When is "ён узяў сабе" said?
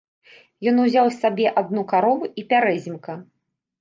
0.71-1.45